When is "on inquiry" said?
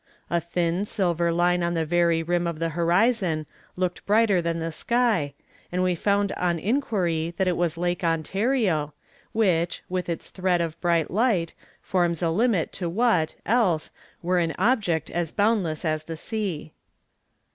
6.31-7.35